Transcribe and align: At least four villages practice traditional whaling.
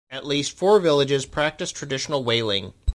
At 0.09 0.25
least 0.25 0.53
four 0.57 0.79
villages 0.79 1.27
practice 1.27 1.69
traditional 1.71 2.23
whaling. 2.23 2.73